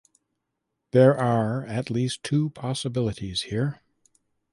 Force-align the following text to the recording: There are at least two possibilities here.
There 0.93 1.15
are 1.15 1.63
at 1.67 1.91
least 1.91 2.23
two 2.23 2.49
possibilities 2.49 3.41
here. 3.43 3.83